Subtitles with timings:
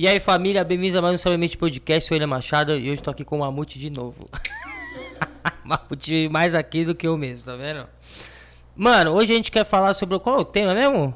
[0.00, 2.08] E aí, família, bem-vindos a mais um Sabiamente Podcast.
[2.08, 4.30] Sou William Machado e hoje tô aqui com o Mamute de novo.
[5.62, 7.86] Mamute mais aqui do que eu mesmo, tá vendo?
[8.74, 11.14] Mano, hoje a gente quer falar sobre qual é o tema mesmo?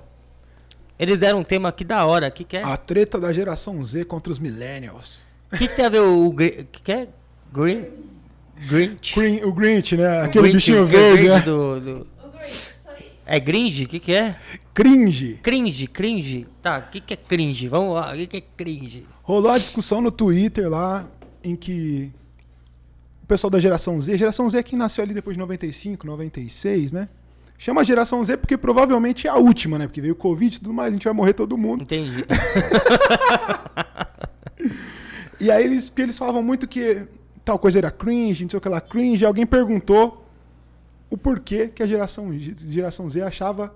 [0.99, 2.29] Eles deram um tema aqui da hora.
[2.29, 2.63] O que, que é?
[2.63, 5.27] A treta da geração Z contra os millennials.
[5.51, 6.29] O que, que tem a ver o.
[6.29, 7.09] O que, que é?
[7.51, 7.87] Green?
[8.69, 9.15] Grinch?
[9.19, 10.21] Green, o Grinch, né?
[10.21, 11.41] O Aquele Grinch, bichinho é verde, verde né?
[11.41, 12.74] do, do- O Grinch.
[13.27, 13.85] É cringe?
[13.85, 14.37] O que, que é?
[14.73, 15.39] Cringe.
[15.43, 16.47] Cringe, cringe.
[16.63, 17.69] Tá, o que, que é cringe?
[17.69, 19.07] Vamos lá, o que, que é cringe?
[19.23, 21.07] Rolou a discussão no Twitter lá
[21.43, 22.11] em que
[23.23, 26.93] o pessoal da geração Z, geração Z é quem nasceu ali depois de 95, 96,
[26.93, 27.09] né?
[27.57, 29.87] Chama a geração Z porque provavelmente é a última, né?
[29.87, 31.83] Porque veio o Covid e tudo mais, a gente vai morrer todo mundo.
[31.83, 32.25] Entendi.
[35.45, 37.03] E aí eles, eles falavam muito que
[37.45, 39.27] tal coisa era cringe, não sei o que lá, cringe.
[39.27, 40.24] Alguém perguntou
[41.15, 43.73] o porquê que a geração, geração Z achava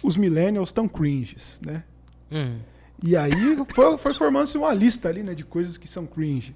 [0.00, 1.82] os millennials tão cringes, né?
[2.30, 2.58] Hum.
[3.02, 3.32] E aí
[3.74, 6.54] foi, foi formando-se uma lista ali, né, de coisas que são cringe.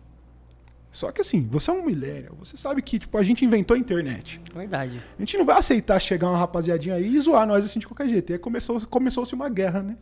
[0.93, 3.79] Só que assim, você é um millennial, você sabe que tipo, a gente inventou a
[3.81, 4.41] internet.
[4.55, 5.03] Verdade.
[5.19, 8.09] A gente não vai aceitar chegar uma rapaziadinha aí e zoar nós assim de qualquer
[8.09, 8.31] jeito.
[8.31, 9.97] E aí começou, começou-se uma guerra, né?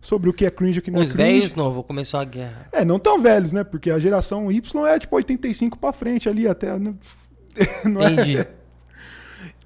[0.00, 1.32] Sobre o que é cringe e o que não Os é cringe.
[1.40, 2.68] velhos novos, começou a guerra.
[2.70, 3.64] É, não tão velhos, né?
[3.64, 6.78] Porque a geração Y é tipo 85 pra frente ali até.
[6.78, 6.94] né?
[7.84, 8.48] Não é?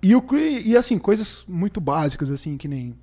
[0.02, 2.94] E, o, e assim, coisas muito básicas, assim, que nem.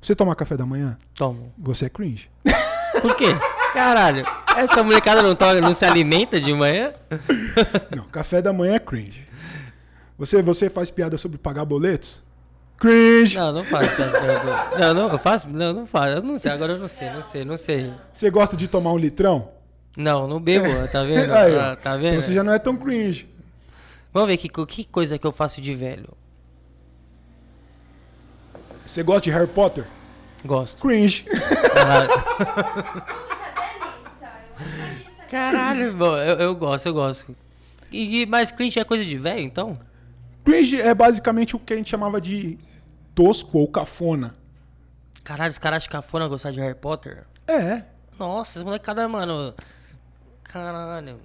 [0.00, 1.44] Você tomar café da manhã, Toma.
[1.56, 2.30] você é cringe.
[3.00, 3.26] Por quê?
[3.72, 4.24] Caralho,
[4.56, 6.92] essa molecada não, toca, não se alimenta de manhã?
[7.94, 9.28] Não, café da manhã é cringe.
[10.16, 12.22] Você, você faz piada sobre pagar boletos?
[12.78, 13.36] Cringe.
[13.36, 13.90] Não, não faço.
[14.78, 15.48] Não, não, eu faço?
[15.48, 16.16] Não, não faço.
[16.16, 17.92] Eu não sei, agora eu não sei, não sei, não sei.
[18.12, 19.50] Você gosta de tomar um litrão?
[19.96, 21.30] Não, não bebo, tá vendo?
[21.34, 21.56] Aí.
[21.56, 22.08] Ah, tá vendo?
[22.08, 23.28] Então você já não é tão cringe.
[24.12, 26.08] Vamos ver que, que coisa que eu faço de velho.
[28.86, 29.86] Você gosta de Harry Potter?
[30.44, 30.80] Gosto.
[30.80, 31.24] Cringe.
[31.74, 32.10] Caralho?
[35.82, 37.36] Eu bom, eu, eu gosto, eu gosto.
[37.92, 39.74] E, e- mas cringe é coisa de velho, então?
[40.44, 42.58] Cringe é basicamente o que a gente chamava de
[43.14, 44.34] tosco ou cafona.
[45.22, 47.26] Caralho, os caras acham cafona gostar de Harry Potter?
[47.46, 47.82] É.
[48.18, 49.54] Nossa, essa molecada, mano.
[50.44, 51.20] Caralho.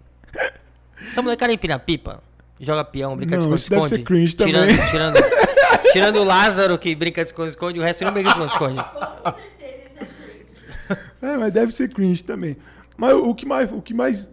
[1.07, 2.21] Essa molecada empina pipa?
[2.59, 4.01] Joga peão, brinca Não, de isso deve esconde-esconde?
[4.01, 4.89] ser cringe tirando, também.
[4.91, 8.83] Tirando, tirando o Lázaro que brinca de esconde-esconde, o resto não brinca de esconde-esconde.
[8.83, 10.13] Com certeza
[10.53, 11.33] isso é.
[11.33, 12.57] É, mas deve ser cringe também.
[12.95, 14.29] Mas o que mais, o que mais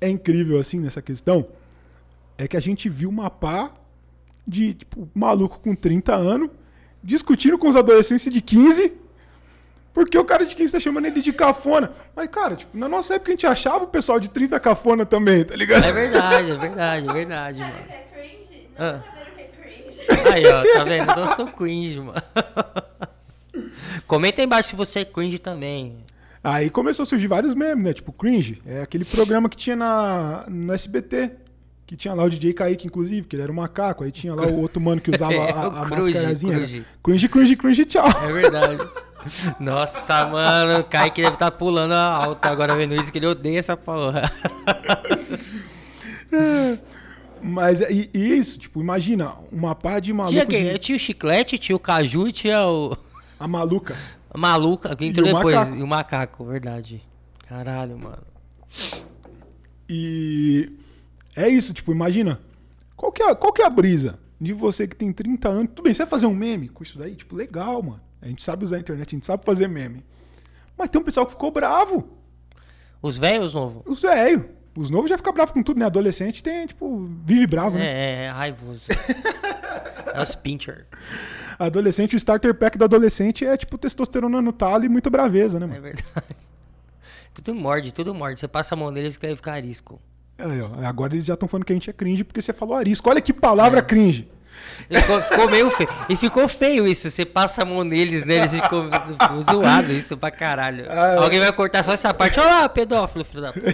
[0.00, 1.46] é incrível, assim, nessa questão,
[2.38, 3.70] é que a gente viu uma pá
[4.46, 6.50] de, tipo, maluco com 30 anos
[7.02, 8.92] discutindo com os adolescentes de 15
[9.94, 11.92] porque o cara de 15 tá chamando ele de cafona.
[12.16, 15.44] Mas, cara, tipo, na nossa época a gente achava o pessoal de 30 cafona também,
[15.44, 15.84] tá ligado?
[15.84, 17.86] É verdade, é verdade, é verdade, Sabe o mano.
[17.86, 18.68] que é cringe?
[18.78, 19.02] Não Ah.
[19.02, 20.28] saber o que é cringe.
[20.32, 21.10] Aí, ó, tá vendo?
[21.20, 22.22] Eu sou cringe, mano.
[24.06, 25.96] Comenta aí embaixo se você é cringe também.
[26.44, 27.92] Aí começou a surgir vários memes, né?
[27.92, 28.60] Tipo, cringe.
[28.66, 31.30] É aquele programa que tinha na, no SBT.
[31.86, 34.02] Que tinha lá o DJ Kaique, inclusive, que ele era um macaco.
[34.02, 36.56] Aí tinha lá o outro mano que usava a, a, O a Cruze, mascarazinha.
[36.56, 36.84] Cruze.
[37.02, 38.06] Cringe, cringe, cringe, tchau.
[38.08, 38.78] É verdade.
[39.60, 43.76] Nossa, mano, o Kaique deve estar pulando alto agora vendo isso, que ele odeia essa
[43.76, 44.22] porra.
[47.40, 50.32] Mas e, e isso, tipo, imagina, uma pá de maluco.
[50.46, 52.96] Tinha, de- tinha o chiclete, tinha o caju e tinha o.
[53.38, 53.96] A maluca.
[54.30, 55.54] a maluca, que entrou E o depois.
[55.56, 55.76] macaco.
[55.76, 57.02] E o macaco, verdade.
[57.48, 58.22] Caralho, mano.
[59.88, 60.70] E
[61.34, 62.40] é isso, tipo, imagina.
[62.96, 65.68] Qual que é, qual que é a brisa de você que tem 30 anos?
[65.74, 67.16] Tudo bem, você vai fazer um meme com isso daí?
[67.16, 68.00] Tipo, legal, mano.
[68.22, 70.02] A gente sabe usar a internet, a gente sabe fazer meme.
[70.78, 72.08] Mas tem um pessoal que ficou bravo.
[73.02, 73.82] Os velhos novos?
[73.84, 74.44] Os velhos.
[74.74, 75.84] Os novos já ficam bravos com tudo, né?
[75.84, 77.84] Adolescente tem, tipo, vive bravo, né?
[77.86, 78.80] É, é, raivoso.
[80.14, 80.86] é os pincher.
[81.58, 85.66] Adolescente, o starter pack do adolescente é, tipo, testosterona no talo e muita braveza, né,
[85.66, 85.82] É mano?
[85.82, 86.06] verdade.
[87.34, 88.38] Tudo morde, tudo morde.
[88.38, 89.98] Você passa a mão neles que vai ficar arisco.
[90.36, 92.74] Aí, ó, agora eles já estão falando que a gente é cringe porque você falou
[92.76, 93.08] arisco.
[93.08, 93.82] Olha que palavra É.
[93.82, 94.28] cringe.
[94.90, 95.88] E Ficou, ficou meio feio.
[96.08, 97.10] E ficou feio isso.
[97.10, 98.36] Você passa a mão neles, né?
[98.36, 100.86] Eles ficou, ficou zoado isso pra caralho.
[100.88, 102.38] Ah, Alguém vai cortar só essa parte.
[102.38, 103.72] Olha lá, pedófilo, filho da puta.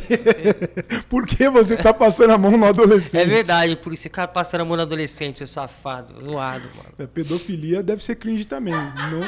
[1.09, 3.23] Por que você tá passando a mão no adolescente?
[3.23, 6.15] É verdade, por isso ficar passando a mão no adolescente, seu safado.
[6.21, 6.91] Zoado, mano.
[6.99, 8.75] É, pedofilia deve ser cringe também.
[8.75, 9.23] Não...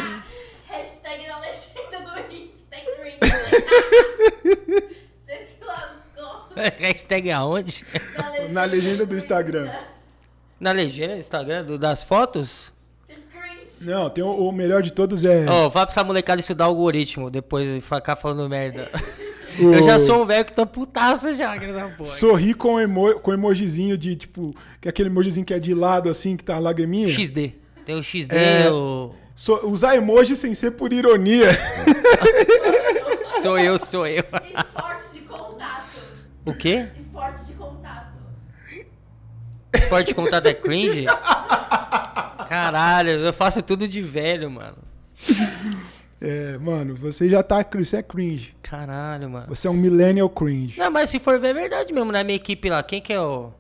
[0.69, 3.19] Hashtag na legenda do Insta é cringe.
[5.67, 6.49] Lascou.
[6.79, 7.85] Hashtag aonde?
[8.51, 9.71] Na legenda do Instagram.
[10.61, 12.73] Na legenda do Instagram, do- das fotos?
[13.81, 15.47] Não, tem o, o melhor de todos é.
[15.49, 18.91] Ó, fala pra essa molecada estudar algoritmo, depois de ficar falando merda.
[19.59, 22.11] o- Eu já sou um velho que tô putaço já, que essa porra.
[22.11, 23.15] Sorrir com, emo...
[23.21, 24.55] com emojizinho de tipo.
[24.83, 27.09] Que é aquele emojizinho que é de lado assim, que tá a lagriminha.
[27.09, 27.55] XD.
[27.87, 28.71] Tem o XD, É.
[28.71, 29.13] o...
[29.35, 31.49] So- Usar emoji sem ser por ironia.
[33.41, 34.23] Sou eu, sou eu.
[34.45, 35.99] Esporte de contato.
[36.45, 36.89] O quê?
[36.99, 37.60] Esporte de contato.
[39.75, 41.07] Esporte contato é cringe?
[42.49, 44.79] Caralho, eu faço tudo de velho, mano.
[46.21, 47.65] É, mano, você já tá.
[47.75, 48.55] Você é cringe.
[48.63, 49.47] Caralho, mano.
[49.49, 50.79] Você é um millennial cringe.
[50.79, 52.13] Não, mas se for ver, é verdade mesmo.
[52.13, 53.53] Na minha equipe lá, quem que é o.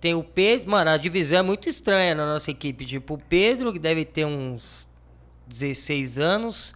[0.00, 0.70] Tem o Pedro.
[0.70, 2.84] Mano, a divisão é muito estranha na nossa equipe.
[2.84, 4.86] Tipo, o Pedro, que deve ter uns
[5.48, 6.72] 16 anos.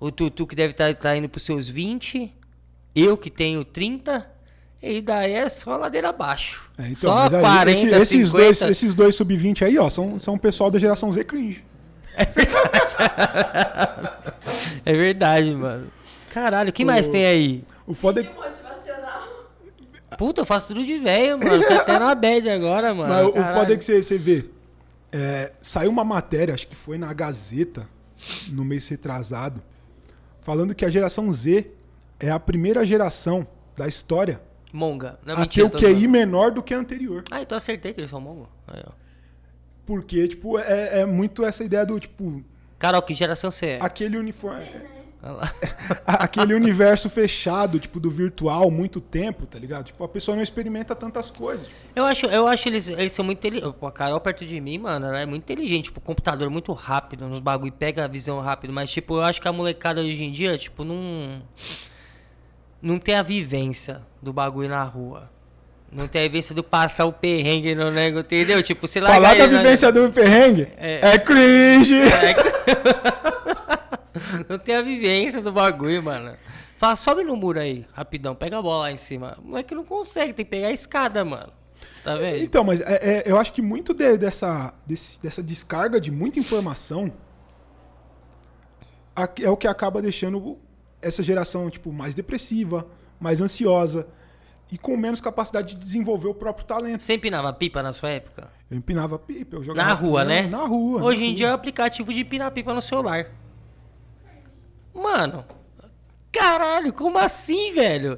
[0.00, 2.34] O Tutu, que deve estar indo pros seus 20.
[2.94, 4.28] Eu, que tenho 30.
[4.82, 6.70] E daí é só ladeira abaixo.
[6.78, 8.30] É, então, só mas aí, 40, esse- esses 50.
[8.38, 11.62] dois, esses dois sub-20 aí, ó, são, são o pessoal da geração Z cringe.
[14.84, 15.86] É verdade, mano.
[16.32, 17.64] Caralho, o que mais tem aí?
[17.86, 18.30] O foda é.
[20.16, 21.64] Puta, eu faço tudo de velho, mano.
[21.66, 23.08] Tô até na bad agora, mano.
[23.12, 24.44] Mas o- foda é que você, você vê.
[25.12, 27.86] é, saiu uma matéria, acho que foi na Gazeta,
[28.48, 29.62] no mês retrasado,
[30.42, 31.66] falando que a geração Z
[32.18, 34.40] é a primeira geração da história
[34.72, 35.18] Monga.
[35.24, 36.08] Não, a ter mentira, o QI zoando.
[36.08, 37.24] menor do que a anterior.
[37.30, 38.48] Ah, então acertei que eles são mongo.
[38.66, 38.92] Aí, ó.
[39.84, 42.44] Porque, tipo, é, é muito essa ideia do, tipo,
[42.80, 43.78] Carol, que geração você é?
[43.80, 44.64] aquele uniforme.
[45.22, 45.52] Olha lá.
[46.06, 49.84] aquele universo fechado, tipo, do virtual, muito tempo, tá ligado?
[49.84, 51.66] Tipo, a pessoa não experimenta tantas coisas.
[51.66, 51.78] tipo.
[51.94, 53.74] Eu acho, eu acho eles, eles são muito inteligentes.
[53.82, 55.84] A Carol perto de mim, mano, ela é muito inteligente.
[55.84, 58.72] Tipo, o computador é muito rápido nos bagulho, pega a visão rápido.
[58.72, 61.42] Mas, tipo, eu acho que a molecada hoje em dia, tipo, não.
[62.82, 65.30] Não tem a vivência do bagulho na rua.
[65.92, 68.62] Não tem a vivência do passar o perrengue no negócio, entendeu?
[68.62, 69.10] Tipo, sei lá.
[69.10, 71.14] Falar da vivência do perrengue É.
[71.14, 71.94] é, cringe.
[74.48, 76.36] Não tem a vivência do bagulho, mano.
[76.76, 79.36] Fala, sobe no muro aí, rapidão, pega a bola lá em cima.
[79.42, 81.52] O moleque não consegue, tem que pegar a escada, mano.
[82.02, 82.42] Tá vendo?
[82.42, 86.38] Então, mas é- é- eu acho que muito de- dessa, desse- dessa descarga de muita
[86.38, 87.12] informação
[89.42, 90.58] é o que acaba deixando
[91.02, 92.86] essa geração tipo, mais depressiva,
[93.18, 94.06] mais ansiosa
[94.70, 97.02] e com menos capacidade de desenvolver o próprio talento.
[97.02, 98.48] Você empinava pipa na sua época?
[98.70, 100.42] Eu empinava pipa, eu jogava Na rua, né?
[100.42, 101.02] Na rua.
[101.02, 101.36] Hoje na em rua.
[101.36, 103.26] dia é aplicativo de empinar pipa no celular.
[104.94, 105.44] Mano.
[106.32, 108.16] Caralho, como assim, velho?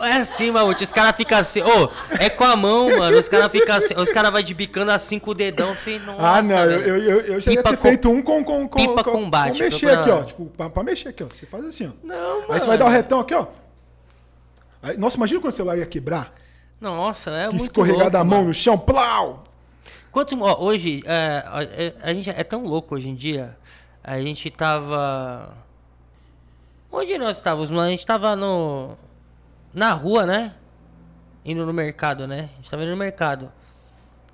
[0.00, 1.60] É assim, Mamute, os caras ficam assim.
[1.62, 1.88] Ô,
[2.18, 3.16] é com a mão, mano.
[3.16, 3.94] Os caras ficam assim.
[3.96, 5.72] Os caras vão de bicando assim com o dedão.
[5.76, 6.20] Falei, nossa.
[6.22, 6.86] Ah, não, eu, velho.
[6.88, 9.58] eu, eu, eu já ia ter com- feito um com, com, com, pipa com, combate,
[9.58, 10.24] com mexer aqui, ó.
[10.24, 11.28] Tipo, pra, pra mexer aqui, ó.
[11.28, 11.90] Você faz assim, ó.
[12.06, 12.52] Não, mano.
[12.52, 13.46] Aí você vai dar o retão aqui, ó.
[14.82, 16.34] Aí, nossa, imagina quando o celular ia quebrar.
[16.80, 18.48] Nossa, é que muito escorregar louco, da mão mano.
[18.48, 19.44] no chão, plau!
[20.10, 23.56] Quantos, ó, hoje, é, a- é, a gente é tão louco hoje em dia.
[24.02, 25.54] A gente tava.
[26.92, 27.70] Onde nós estávamos?
[27.70, 27.88] mano?
[27.88, 28.96] A gente tava no.
[29.72, 30.52] Na rua, né?
[31.44, 32.50] Indo no mercado, né?
[32.52, 33.50] A gente tava indo no mercado.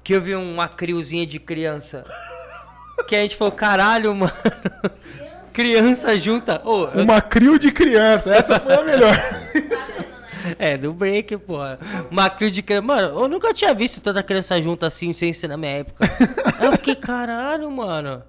[0.03, 2.05] Que eu vi uma criozinha de criança.
[3.07, 4.33] Que a gente falou, caralho, mano.
[5.53, 6.61] Criança junta.
[6.65, 9.13] Ô, eu- Uma crio de criança, essa foi a melhor.
[10.59, 11.79] É, do break, porra.
[12.11, 12.83] Uma crio de criança.
[12.83, 16.05] Mano, eu nunca tinha visto tanta criança junta assim, sem ser na minha época.
[16.59, 18.23] Aí eu fiquei, caralho, mano.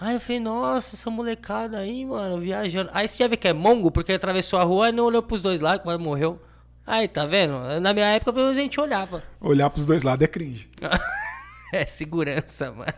[0.00, 2.90] Aí eu falei, nossa, essa molecada aí, mano, viajando.
[2.94, 5.42] Aí você já vê que é mongo, porque atravessou a rua e não olhou pros
[5.42, 6.40] dois lados, quase morreu.
[6.86, 7.80] Aí, tá vendo?
[7.80, 9.22] Na minha época, pelo menos a gente olhava.
[9.40, 10.70] Olhar pros dois lados é cringe.
[11.72, 12.92] é, segurança, mano.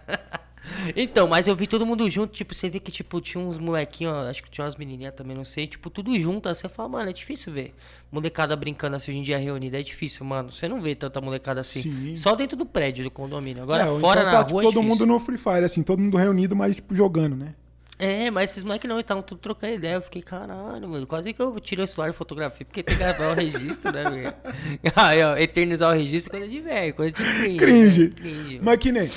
[0.96, 4.14] Então, mas eu vi todo mundo junto, tipo, você vê que, tipo, tinha uns molequinhos,
[4.28, 7.10] acho que tinha umas menininhas também, não sei, tipo, tudo junto, aí você fala, mano,
[7.10, 7.74] é difícil ver.
[8.12, 10.50] Molecada brincando assim hoje em dia reunida, é difícil, mano.
[10.50, 11.82] Você não vê tanta molecada assim.
[11.82, 12.16] Sim.
[12.16, 13.62] Só dentro do prédio, do condomínio.
[13.62, 14.88] Agora, É, ou fora então na tá, rua tipo, é todo difícil.
[14.88, 17.54] mundo no Free Fire, assim, todo mundo reunido, mas tipo, jogando, né?
[17.98, 19.94] É, mas esses moleques não, estavam tudo trocando ideia.
[19.96, 21.06] Eu fiquei, caralho, mano.
[21.06, 24.08] Quase que eu tirei o celular e fotografia, porque tem que gravar o registro, né,
[24.10, 24.34] velho?
[24.96, 27.58] Aí, ó, eternizar o registro é coisa de velho, coisa de cringe.
[27.58, 28.04] Cringe.
[28.08, 28.14] né?
[28.16, 28.60] Cringe.
[28.62, 29.10] Mas que nem.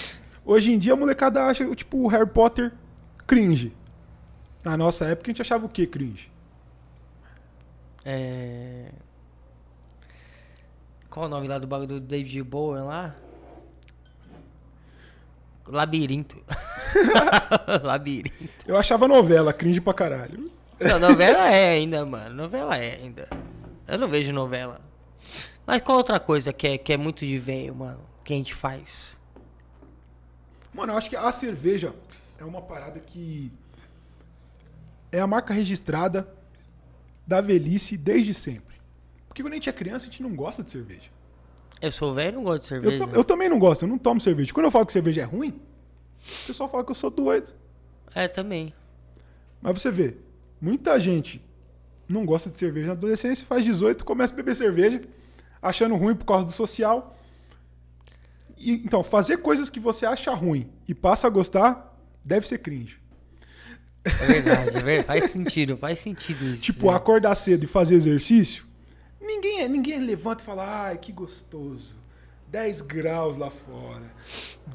[0.45, 2.73] Hoje em dia a molecada acha, tipo, o Harry Potter
[3.25, 3.73] cringe.
[4.63, 6.31] Na nossa época a gente achava o que cringe?
[8.05, 8.91] É...
[11.09, 13.15] Qual o nome lá do bagulho do David Bowie lá?
[15.65, 16.43] Labirinto.
[17.83, 18.65] Labirinto.
[18.67, 20.51] Eu achava novela, cringe pra caralho.
[20.79, 22.35] Não, novela é ainda, mano.
[22.35, 23.29] Novela é ainda.
[23.88, 24.81] Eu não vejo novela.
[25.65, 28.00] Mas qual outra coisa que é, que é muito de velho, mano?
[28.23, 29.17] Que a gente faz?
[30.73, 31.93] Mano, eu acho que a cerveja
[32.39, 33.51] é uma parada que
[35.11, 36.27] é a marca registrada
[37.25, 38.75] da velhice desde sempre.
[39.27, 41.09] Porque quando a gente é criança, a gente não gosta de cerveja.
[41.81, 43.07] Eu sou velho e não gosto de Eu, cerveja.
[43.07, 44.53] ta- eu também não gosto, eu não tomo cerveja.
[44.53, 45.59] Quando eu falo que cerveja é ruim,
[46.43, 47.51] o pessoal fala que eu sou doido.
[48.15, 48.73] É, também.
[49.61, 50.15] Mas você vê,
[50.61, 51.41] muita gente
[52.07, 55.01] não gosta de cerveja na adolescência, faz 18, começa a beber cerveja,
[55.61, 57.15] achando ruim por causa do social.
[58.72, 62.98] E, então, fazer coisas que você acha ruim e passa a gostar, deve ser cringe.
[64.05, 65.08] É verdade, é verdade.
[65.08, 66.63] Faz sentido, faz sentido isso.
[66.63, 66.98] Tipo, né?
[66.98, 68.65] acordar cedo e fazer exercício,
[69.22, 72.01] ninguém, ninguém levanta e fala, ai, que gostoso.
[72.50, 74.03] 10 graus lá fora.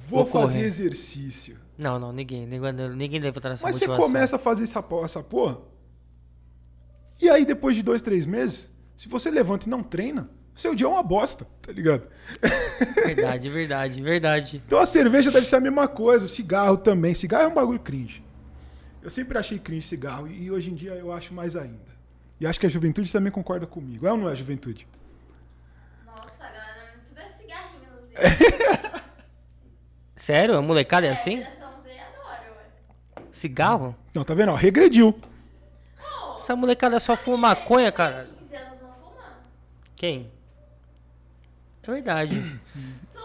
[0.08, 1.56] Vou, Vou fazer correr." exercício.
[1.76, 2.44] Não, não, ninguém.
[2.44, 4.12] Ninguém, ninguém levanta nessa Mas você motivação.
[4.12, 5.58] começa a fazer essa, essa porra.
[7.20, 10.28] E aí, depois de dois, três meses, se você levanta e não treina,
[10.60, 12.06] seu dia é uma bosta, tá ligado?
[13.04, 14.62] Verdade, verdade, verdade.
[14.66, 17.14] Então a cerveja deve ser a mesma coisa, o cigarro também.
[17.14, 18.24] Cigarro é um bagulho cringe.
[19.02, 21.88] Eu sempre achei cringe cigarro e hoje em dia eu acho mais ainda.
[22.40, 24.06] E acho que a juventude também concorda comigo.
[24.06, 24.86] É ou não é, juventude?
[26.06, 29.02] Nossa, galera, tudo é cigarrinho.
[30.16, 30.56] Sério?
[30.56, 31.44] A molecada é É, assim?
[33.32, 33.94] Cigarro?
[34.14, 34.50] Não, tá vendo?
[34.50, 35.18] Ó, regrediu.
[36.00, 38.24] Oh, Essa molecada só fuma maconha, cara.
[38.50, 39.24] 15 anos não fuma?
[39.94, 40.30] Quem?
[41.88, 42.60] É verdade.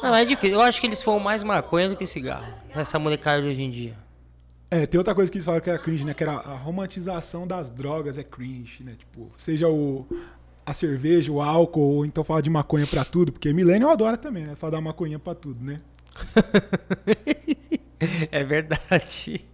[0.01, 0.55] Não, é difícil.
[0.55, 2.48] Eu acho que eles fumam mais maconha do que cigarro.
[2.74, 3.93] Essa molecada de hoje em dia.
[4.72, 6.13] É, tem outra coisa que eles falaram que era cringe, né?
[6.13, 8.96] Que era a romantização das drogas é cringe, né?
[8.98, 10.08] Tipo, seja o,
[10.65, 14.46] a cerveja, o álcool, ou então falar de maconha pra tudo, porque milênio adora também,
[14.46, 14.55] né?
[14.55, 15.82] Falar da maconha pra tudo, né?
[18.32, 19.46] é verdade.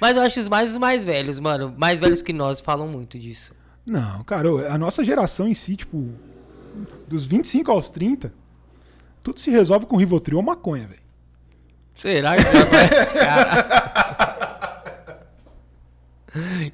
[0.00, 1.72] Mas eu acho os mais os mais velhos, mano.
[1.78, 3.54] Mais velhos que nós falam muito disso.
[3.86, 6.10] Não, cara, a nossa geração em si, tipo,
[7.08, 8.32] dos 25 aos 30,
[9.22, 11.02] tudo se resolve com Rivotril ou maconha, velho.
[11.94, 12.42] Será que?
[13.18, 14.02] Cara.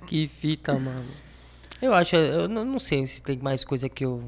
[0.07, 1.05] Que fita, mano.
[1.83, 4.23] Eu acho, eu não não sei se tem mais coisa que eu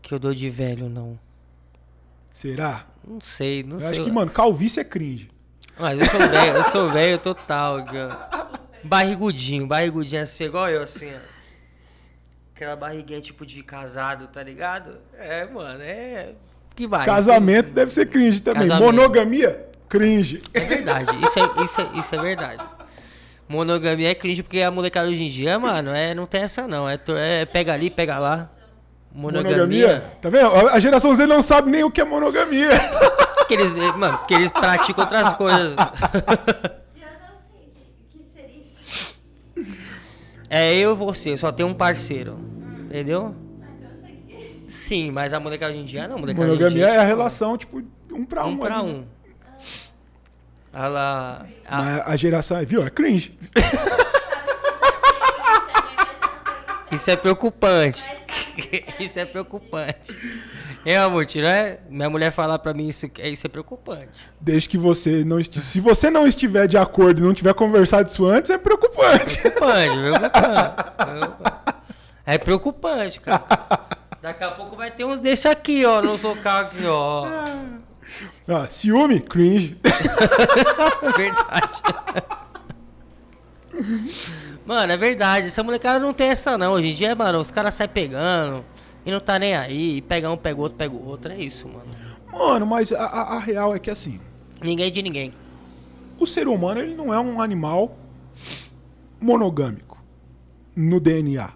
[0.00, 1.18] que eu dou de velho não.
[2.32, 2.86] Será?
[3.06, 3.88] Não sei, não Eu sei.
[3.90, 5.30] acho que, mano, calvície é cringe.
[5.78, 8.48] Mas eu sou velho, eu sou velho total, cara.
[8.84, 11.31] Barrigudinho, barrigudinho assim, igual eu, assim, ó.
[12.62, 14.98] Aquela barriguinha tipo de casado, tá ligado?
[15.18, 16.28] É, mano, é.
[16.76, 17.04] Que vai.
[17.04, 18.68] Casamento deve ser cringe também.
[18.68, 18.94] Casamento.
[18.94, 20.40] Monogamia, cringe.
[20.54, 22.64] É verdade, isso é, isso, é, isso é verdade.
[23.48, 26.88] Monogamia é cringe porque a molecada hoje em dia, mano, é, não tem essa não.
[26.88, 28.48] É, é pega ali, pega lá.
[29.12, 30.04] Monogamia.
[30.22, 30.52] Tá vendo?
[30.70, 32.70] A geração Z não sabe nem o que é monogamia.
[33.48, 35.72] Que eles, mano, que eles praticam outras coisas.
[35.72, 39.72] Eu não sei o que seria isso.
[40.48, 42.51] É eu e você, só tem um parceiro.
[42.92, 43.34] Entendeu?
[43.62, 44.62] Ah, então eu sei que.
[44.72, 46.16] Sim, mas a molecada hoje em dia não.
[46.16, 47.82] A molecada Monogamia dia, é a tipo, relação, tipo,
[48.12, 48.50] um pra um.
[48.50, 48.88] Um pra ali.
[48.90, 49.04] um.
[50.74, 51.46] Ela.
[51.66, 52.82] a- Mas a geração, viu?
[52.84, 53.38] É cringe.
[56.90, 58.04] Isso é preocupante.
[59.00, 60.14] Isso é preocupante.
[60.84, 61.78] É, amor, não é?
[61.88, 64.28] Minha mulher falar pra mim isso, é- isso é preocupante.
[64.40, 65.42] Desde que você não.
[65.42, 69.38] Se você não estiver de acordo e não tiver conversado isso antes, é preocupante.
[69.40, 71.72] Preocupante, preocupante.
[72.26, 73.44] É preocupante, cara.
[74.22, 77.26] Daqui a pouco vai ter uns desse aqui, ó, no local aqui, ó.
[78.48, 79.76] Ah, ciúme, cringe.
[79.82, 81.82] É verdade.
[84.64, 85.46] Mano, é verdade.
[85.48, 86.72] Essa molecada não tem essa não.
[86.72, 88.64] Hoje em dia, mano, os caras saem pegando
[89.04, 89.96] e não tá nem aí.
[89.96, 91.32] E pega um, pega outro, pega o outro.
[91.32, 91.90] É isso, mano.
[92.32, 94.20] Mano, mas a, a- a real é que assim,
[94.62, 95.32] Ninguém de ninguém.
[96.18, 97.96] o ser humano ele não é um animal
[99.20, 99.98] monogâmico
[100.76, 101.50] no DNA.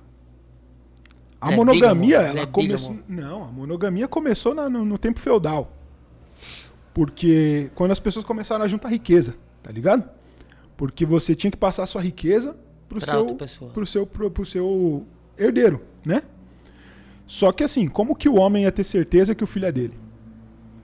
[1.40, 2.99] A Ele é monogamia, bígamo, ele ela é começou.
[3.09, 5.73] Não, a monogamia começou na- no, no tempo feudal.
[6.95, 10.09] Porque quando as pessoas começaram a juntar riqueza, tá ligado?
[10.76, 12.57] Porque você tinha que passar a sua riqueza
[12.88, 13.25] pro Pra seu,
[13.73, 15.07] pro seu, pro, pro seu
[15.38, 16.23] herdeiro, né?
[17.26, 19.95] Só que assim, como que o homem ia ter certeza que o filho é dele?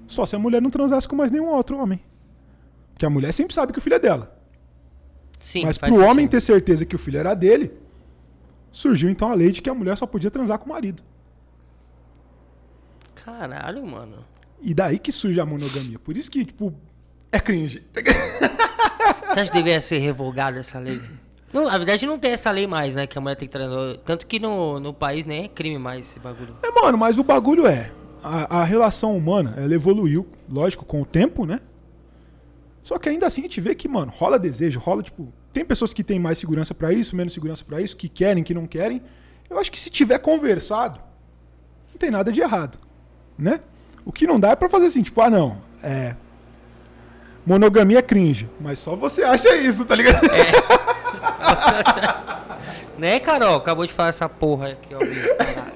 [0.06, 2.00] Só se a mulher não transasse com mais nenhum outro homem.
[2.92, 4.36] Porque a mulher sempre sabe que o filho é dela.
[5.38, 6.30] Sim, Mas pro homem sentido.
[6.30, 7.72] ter certeza que o filho era dele,
[8.72, 11.02] surgiu então a lei de que a mulher só podia transar com o marido.
[13.14, 14.24] Caralho, mano.
[14.60, 15.98] E daí que surge a monogamia.
[15.98, 16.74] Por isso que, tipo,
[17.30, 17.84] é cringe.
[19.28, 21.00] Você acha que deveria ser revogada essa lei?
[21.52, 23.06] Não, na verdade não tem essa lei mais, né?
[23.06, 23.96] Que a mulher tem que transar.
[23.98, 26.56] Tanto que no, no país nem é crime mais esse bagulho.
[26.62, 27.92] É, mano, mas o bagulho é.
[28.22, 31.60] A, a relação humana, ela evoluiu, lógico, com o tempo, né?
[32.82, 35.32] Só que ainda assim a gente vê que, mano, rola desejo, rola, tipo.
[35.52, 38.54] Tem pessoas que têm mais segurança pra isso, menos segurança pra isso, que querem, que
[38.54, 39.02] não querem.
[39.50, 40.98] Eu acho que se tiver conversado,
[41.90, 42.78] não tem nada de errado,
[43.36, 43.60] né?
[44.04, 46.16] O que não dá é pra fazer assim, tipo, ah, não, é.
[47.44, 50.22] Monogamia é cringe, mas só você acha isso, tá ligado?
[52.98, 53.56] Né, Carol?
[53.56, 55.00] Acabou de falar essa porra aqui, ó.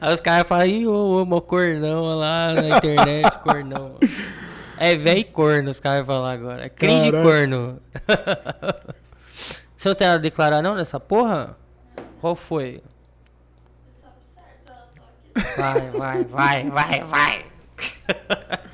[0.00, 3.96] Aí os caras falam, ih, ô, ô, cornão lá na internet, cornão.
[4.80, 6.64] É velho corno, os caras falam agora.
[6.66, 7.28] É cringe e Caralho.
[7.28, 7.80] corno.
[9.76, 11.56] Você não tem nada a declarar não nessa porra?
[12.20, 12.82] Qual foi?
[15.56, 17.44] Vai, vai, vai, vai, vai.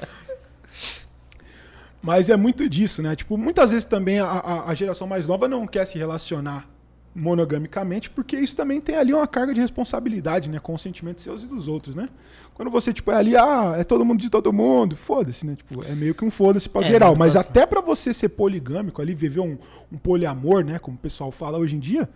[2.02, 3.16] Mas é muito disso, né?
[3.16, 6.68] Tipo, muitas vezes também a, a, a geração mais nova não quer se relacionar
[7.14, 10.58] monogamicamente, porque isso também tem ali uma carga de responsabilidade, né?
[10.58, 12.08] Com os sentimentos seus e dos outros, né?
[12.54, 15.56] Quando você, tipo, é ali, ah, é todo mundo de todo mundo, foda-se, né?
[15.56, 17.16] Tipo, é meio que um foda-se pra É, geral.
[17.16, 17.50] Mas passa.
[17.50, 19.58] até pra você ser poligâmico ali, viver um,
[19.92, 20.78] um poliamor, né?
[20.78, 22.08] Como o pessoal fala hoje em dia,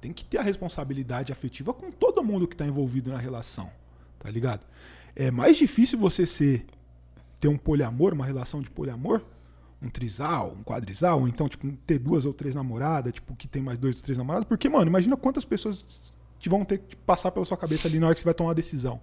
[0.00, 3.70] tem que ter a responsabilidade afetiva com todo mundo que tá envolvido na relação,
[4.18, 4.62] tá ligado?
[5.14, 6.64] É mais difícil você ser
[7.38, 9.20] ter um poliamor, uma relação de poliamor,
[9.82, 13.60] um trisal, um quadrisal, ou então, tipo, ter duas ou três namoradas, tipo, que tem
[13.60, 14.48] mais dois ou três namorados.
[14.48, 18.06] Porque, mano, imagina quantas pessoas te vão ter que passar pela sua cabeça ali na
[18.06, 19.00] hora que você vai tomar uma decisão.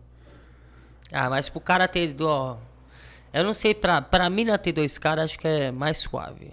[1.12, 2.16] Ah, mas pro cara ter.
[2.22, 2.58] Ó,
[3.34, 6.52] eu não sei, pra, pra mina ter dois caras, acho que é mais suave.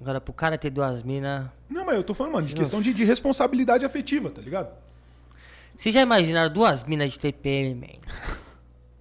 [0.00, 1.46] Agora, pro cara ter duas minas.
[1.68, 2.64] Não, mas eu tô falando, mano, de Nossa.
[2.64, 4.70] questão de, de responsabilidade afetiva, tá ligado?
[5.76, 8.36] Vocês já imaginaram duas minas de TPM, man?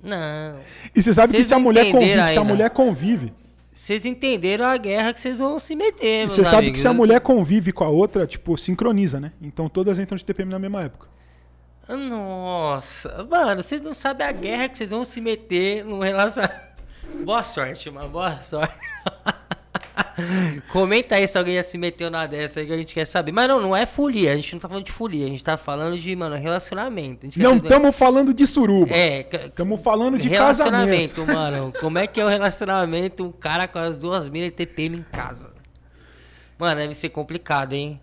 [0.04, 0.60] Não.
[0.96, 2.54] E você sabe que Vocês se a mulher convive, entenderam se a ainda.
[2.54, 3.34] mulher convive,
[3.74, 6.78] Vocês entenderam a guerra que vocês vão se meter, meus você sabe amigos.
[6.78, 9.32] que se a mulher convive com a outra, tipo, sincroniza, né?
[9.42, 11.08] Então todas entram de TPM na mesma época.
[11.96, 16.72] Nossa, mano, vocês não sabem a guerra que vocês vão se meter no relacionamento.
[17.24, 18.74] Boa sorte, mano, boa sorte.
[20.72, 23.32] Comenta aí se alguém já se meteu na dessa aí que a gente quer saber.
[23.32, 25.58] Mas não, não é folia, a gente não tá falando de folia, a gente tá
[25.58, 27.28] falando de, mano, relacionamento.
[27.38, 28.94] Não estamos falando de suruba.
[28.94, 30.74] É, Estamos falando de casamento.
[30.74, 31.74] relacionamento, mano.
[31.80, 35.04] Como é que é o relacionamento, um cara com as duas minas e TPM em
[35.04, 35.52] casa?
[36.58, 38.00] Mano, deve ser complicado, hein?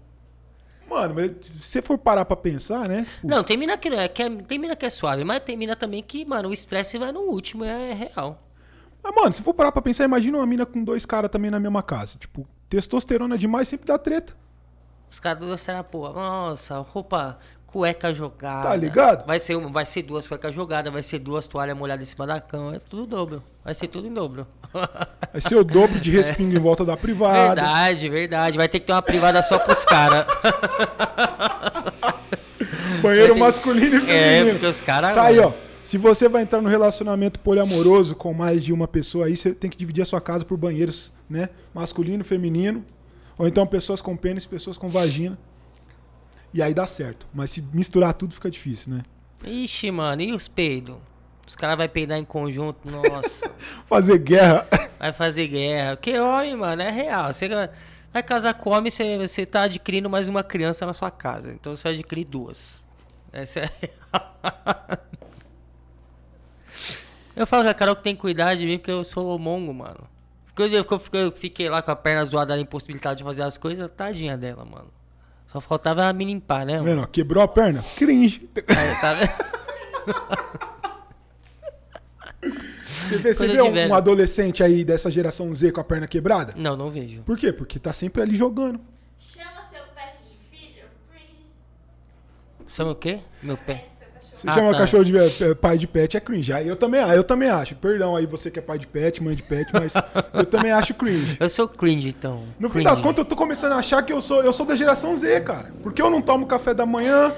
[0.88, 3.06] Mano, mas se você for parar pra pensar, né?
[3.22, 5.56] Não, tem mina que não é, que é- tem mina que é suave, mas tem
[5.56, 8.42] mina também que, mano, o estresse vai no último, é real.
[9.02, 11.60] Mas, mano, se for parar pra pensar, imagina uma mina com dois caras também na
[11.60, 12.16] mesma casa.
[12.18, 14.34] Tipo, testosterona demais sempre dá treta.
[15.10, 18.68] Os caras do será, pô, nossa, roupa, cueca jogada.
[18.68, 19.26] Tá ligado?
[19.26, 22.26] Vai ser, uma, vai ser duas cuecas jogadas, vai ser duas toalhas molhadas em cima
[22.26, 23.42] da cama, é tudo dobro.
[23.64, 24.46] Vai ser tudo em dobro.
[25.32, 27.54] Vai ser o dobro de respingo em volta da privada.
[27.62, 28.56] verdade, verdade.
[28.58, 30.26] Vai ter que ter uma privada só pros caras.
[33.02, 34.50] Banheiro ter- masculino e É, feminino.
[34.52, 35.14] porque os caras.
[35.14, 35.52] Tá aí, ó.
[35.84, 39.70] Se você vai entrar no relacionamento poliamoroso com mais de uma pessoa aí, você tem
[39.70, 41.48] que dividir a sua casa por banheiros, né?
[41.72, 42.84] Masculino, feminino.
[43.38, 45.38] Ou então pessoas com pênis, pessoas com vagina.
[46.52, 47.26] E aí dá certo.
[47.32, 49.02] Mas se misturar tudo fica difícil, né?
[49.44, 50.96] Ixi, mano, e os peidos?
[51.46, 53.50] Os caras vão peidar em conjunto, nossa.
[53.86, 54.66] Fazer guerra.
[54.98, 55.96] vai fazer guerra.
[55.96, 57.32] Que homem, mano, é real.
[57.32, 61.50] Você vai- casar com homem, você, você tá adquirindo mais uma criança na sua casa.
[61.52, 62.84] Então você vai adquirir duas.
[63.32, 64.98] Essa é real.
[67.36, 69.72] Eu falo que a Carol que tem que cuidar de mim porque eu sou mongo,
[69.72, 70.00] mano.
[70.46, 73.42] Porque eu, eu, eu- eu fiquei lá com a perna zoada na impossibilidade de fazer
[73.42, 74.88] as coisas, tadinha dela, mano.
[75.50, 76.84] Só faltava me limpar, né, mano?
[76.84, 77.02] vendo?
[77.02, 77.06] ó?
[77.06, 77.82] Quebrou a perna?
[77.96, 78.48] Cringe.
[78.56, 79.30] Aí, tá vendo?
[83.08, 83.90] Você vê, você Coisa vê de um, velho.
[83.90, 86.52] um adolescente aí dessa geração Z com a perna quebrada?
[86.56, 87.22] Não, não vejo.
[87.22, 87.52] Por quê?
[87.52, 88.78] Porque tá sempre ali jogando.
[89.18, 90.84] Chama seu pet de filho.
[91.10, 91.46] Cringe.
[92.66, 93.20] Chama o quê?
[93.42, 93.86] Meu pé.
[94.38, 94.40] É.
[94.40, 94.78] Você Ah, chama tá.
[94.78, 96.52] cachorro de eh, pai de pet é cringe.
[96.52, 97.74] Aí eu também, ah, eu também acho.
[97.76, 99.94] Perdão aí você que é pai de pet, mãe de pet, mas
[100.32, 101.36] eu também acho cringe.
[101.40, 102.44] Eu sou cringe, então.
[102.58, 102.84] No fim Cringe.
[102.90, 105.40] das contas, eu tô começando a achar que eu sou, eu sou da geração Z,
[105.40, 105.72] cara.
[105.82, 107.32] Porque eu não tomo café da manhã.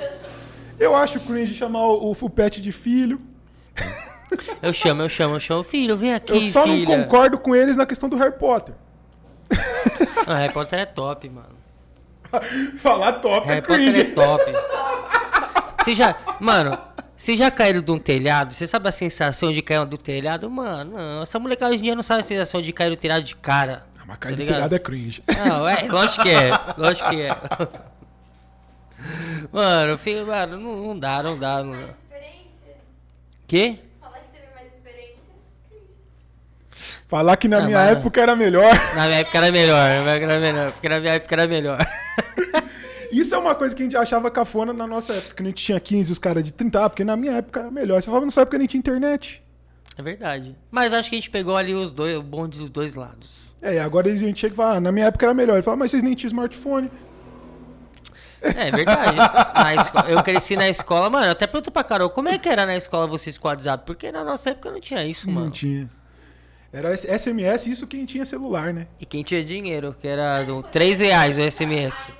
[0.78, 3.20] Eu acho cringe chamar o, o pet de filho.
[4.62, 5.62] Eu chamo, eu chamo, eu chamo.
[5.62, 6.76] Filho, vem aqui, Eu só filha.
[6.96, 8.74] não concordo com eles na questão do Harry Potter.
[10.26, 11.48] Ah, Harry Potter é top, mano.
[12.78, 14.04] Falar top é Harry Potter é cringe.
[14.14, 14.44] top.
[15.82, 16.14] Você já...
[16.38, 16.76] Mano,
[17.20, 18.54] vocês já caíram de um telhado?
[18.54, 20.48] Você sabe a sensação de cair do telhado?
[20.50, 21.22] Mano, não.
[21.22, 23.85] Essa molecada hoje em dia não sabe a sensação de cair do telhado de cara.
[23.98, 24.54] Ah, Mas cair Tá de ligado?
[24.56, 25.22] telhado é cringe.
[25.46, 26.50] Não, é, lógico que é.
[26.78, 27.37] Lógico que é.
[29.52, 31.62] Mano, filho, mano, não, não dá, não dá.
[31.62, 31.76] Não dá.
[31.78, 32.76] Mais experiência.
[33.46, 33.78] Quê?
[34.00, 35.16] Falar que teve mais experiência.
[35.68, 35.85] Cringe.
[37.09, 38.72] Falar que na Ah, minha mas- época era melhor.
[38.94, 40.72] Na minha época era melhor, na minha época era melhor.
[40.72, 41.78] Porque na minha época era melhor.
[43.12, 45.35] Isso é uma coisa que a gente achava cafona na nossa época.
[45.35, 46.85] Que a gente tinha 15 e os caras de 30.
[46.85, 48.01] Ah, porque na minha época era melhor.
[48.01, 49.42] Você falava, na sua época nem tinha internet.
[49.99, 50.57] É verdade.
[50.70, 53.55] Mas acho que a gente pegou ali os dois, o bonde dos dois lados.
[53.61, 55.55] É, agora a gente chega e fala, ah, na minha época era melhor.
[55.55, 56.90] Ele fala, mas vocês nem tinham smartphone.
[58.40, 59.16] É, é verdade.
[59.55, 61.27] Na esco- Eu cresci na escola, mano.
[61.27, 63.85] eu Até pergunto pra Carol, como é que era na escola vocês com o WhatsApp?
[63.85, 65.46] Porque na nossa época não tinha isso, mano.
[65.46, 65.90] Não tinha.
[66.73, 68.87] Era SMS, isso quem tinha celular, né?
[68.99, 72.12] E quem tinha dinheiro, que era do 3 reais o SMS.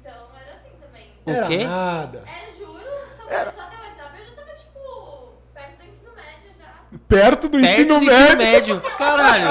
[0.00, 1.06] Então era assim também.
[1.28, 1.64] O era quê?
[1.64, 2.22] nada.
[2.26, 2.80] Era juro,
[3.16, 3.50] só Era.
[3.52, 4.18] começou a ter WhatsApp.
[4.18, 6.98] Eu já tava, tipo, perto do ensino médio já.
[7.08, 8.24] Perto do Perto ensino do médio.
[8.24, 8.80] ensino médio.
[8.98, 9.46] Caralho.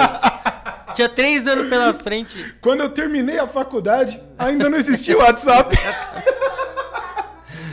[0.95, 2.55] Tinha 3 anos pela frente.
[2.61, 5.75] Quando eu terminei a faculdade, ainda não existia o WhatsApp.
[5.75, 6.23] Não, não, tá,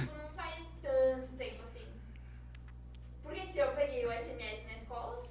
[0.07, 1.87] não, não faz tanto tempo assim.
[3.23, 5.23] Porque se eu peguei o SMS na escola,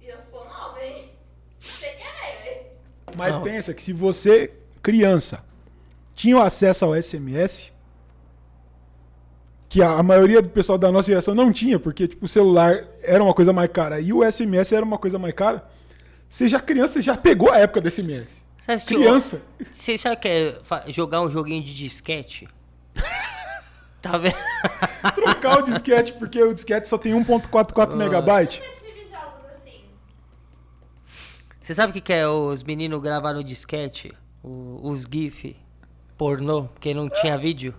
[0.00, 1.10] e eu sou nova, hein?
[3.16, 3.42] Mas Não.
[3.42, 5.44] pensa que se você, criança,
[6.14, 7.72] tinha acesso ao SMS,
[9.74, 13.20] que a, maioria do pessoal da nossa geração não tinha, porque tipo, o celular era
[13.24, 15.68] uma coisa mais cara e o SMS era uma coisa mais cara,
[16.30, 18.44] você já criança já pegou a época do SMS.
[18.64, 19.42] Você Criança.
[19.72, 22.46] Você sabe que é fa- jogar um joguinho de disquete?
[24.00, 24.36] tá vendo?
[25.12, 28.62] Trocar o disquete, porque o disquete só tem 1.44 megabyte.
[28.64, 29.80] Eu tive jogos assim.
[31.60, 34.12] Você sabe o que, que é os meninos gravar no disquete?
[34.40, 35.56] O- os GIF
[36.16, 37.74] pornô, porque não tinha vídeo?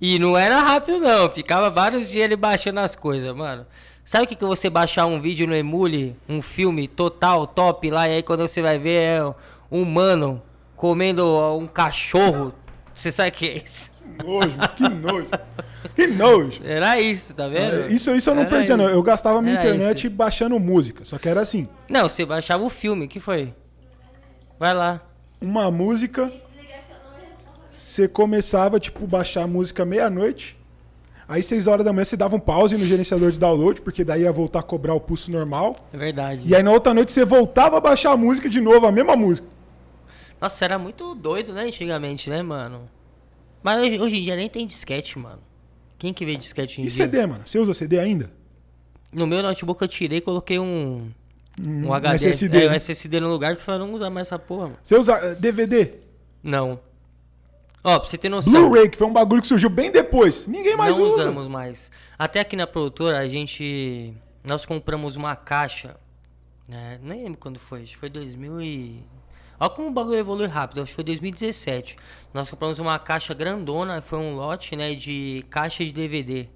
[0.00, 3.66] E não era rápido não, ficava vários dias ele baixando as coisas, mano.
[4.04, 7.90] Sabe o que, que é você baixar um vídeo no Emule, um filme total, top
[7.90, 9.24] lá, e aí quando você vai ver é
[9.70, 10.40] um humano
[10.76, 12.54] comendo um cachorro,
[12.94, 13.90] você sabe o que é isso?
[14.24, 15.26] Nojo, que nojo.
[15.94, 16.60] Que nojo.
[16.64, 17.90] Era isso, tá vendo?
[17.92, 18.88] Isso, isso eu não Era perdia, não.
[18.88, 20.14] Eu gastava minha Era internet isso.
[20.16, 21.04] baixando música.
[21.04, 23.52] Só que era assim: Não, você baixava o filme, que foi?
[24.58, 25.00] Vai lá.
[25.40, 30.56] uma música, Desligar que eu não respondo a você começava, tipo, baixar a música meia-noite.
[31.28, 34.22] Aí, seis horas da manhã, você dava um pause no gerenciador de download, porque daí
[34.22, 35.76] ia voltar a cobrar o pulso normal.
[35.92, 36.42] É verdade.
[36.46, 39.16] E aí, na outra noite, você voltava a baixar a música de novo, a mesma
[39.16, 39.48] música.
[40.40, 42.88] Nossa, era muito doido, né, antigamente, né, mano?
[43.62, 45.40] Mas hoje, hoje em dia nem tem disquete, mano.
[45.98, 47.04] Quem que vê disquete em E dia?
[47.04, 47.42] CD, mano?
[47.44, 48.30] Você usa CD ainda?
[49.12, 51.10] No meu notebook eu tirei e coloquei um,
[51.60, 52.14] um Um HD.
[52.16, 52.76] SSD, é, um né?
[52.76, 54.78] SSD no lugar que eu não usar mais essa porra, mano.
[54.82, 55.94] Você usa eh, DVD?
[56.42, 56.78] Não.
[57.86, 58.68] Ó, pra você ter noção.
[58.68, 60.48] Blu-ray, que foi um bagulho que surgiu bem depois.
[60.48, 61.22] Ninguém mais não usa.
[61.22, 61.88] usamos mais.
[62.18, 64.12] Até aqui na produtora, a gente.
[64.42, 65.94] Nós compramos uma caixa.
[66.68, 66.98] Né?
[67.00, 67.84] Nem lembro quando foi.
[67.84, 69.04] Acho que foi 2000 e.
[69.60, 70.82] Olha como o bagulho evolui rápido.
[70.82, 71.96] Acho que foi 2017.
[72.34, 74.02] Nós compramos uma caixa grandona.
[74.02, 74.92] Foi um lote, né?
[74.96, 76.48] De caixa de DVD.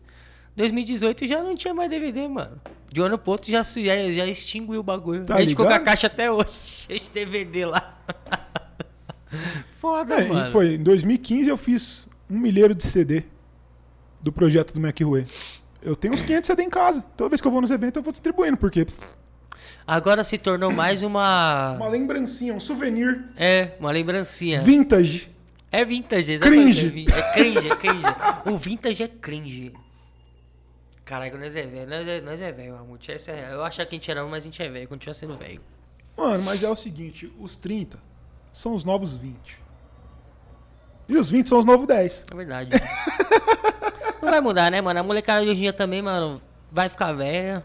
[0.57, 2.57] 2018 já não tinha mais DVD, mano.
[2.91, 5.25] De um ano pro outro já, já, já extinguiu o bagulho.
[5.25, 6.51] Tá a gente ficou com a caixa até hoje.
[6.89, 7.97] Cheio de DVD lá.
[9.81, 10.53] Foda, É, mano.
[10.53, 13.25] foi em 2015 eu fiz um milheiro de CD
[14.21, 15.27] do projeto do McRue.
[15.83, 17.03] Eu tenho uns 500 CD em casa.
[17.17, 18.87] Toda vez que eu vou nos eventos eu vou distribuindo, porque
[19.87, 21.73] Agora se tornou mais uma.
[21.73, 24.61] uma lembrancinha, um souvenir É, uma lembrancinha.
[24.61, 25.31] vintage.
[25.73, 26.91] É vintage, exatamente.
[26.91, 27.13] Cringe.
[27.13, 28.05] É, é cringe, é cringe.
[28.53, 29.73] O vintage é cringe.
[31.05, 33.11] Caralho, nós é velho, nós é, nós é velho, Mamute.
[33.11, 33.17] É-
[33.53, 35.61] eu achava que a gente era um, mas a gente é velho, continua sendo velho.
[36.17, 37.99] Mano, mas é o seguinte, os 30
[38.53, 39.59] são os novos 20.
[41.11, 42.27] E os 20 são os novos 10.
[42.31, 42.71] É verdade.
[44.23, 45.01] Não vai mudar, né, mano?
[45.01, 47.65] A molecada de hoje em dia também, mano, vai ficar velha.